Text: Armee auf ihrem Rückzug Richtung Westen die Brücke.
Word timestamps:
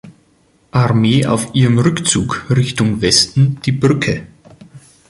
Armee 0.71 1.27
auf 1.27 1.53
ihrem 1.53 1.77
Rückzug 1.77 2.47
Richtung 2.49 3.01
Westen 3.01 3.59
die 3.63 3.71
Brücke. 3.71 4.25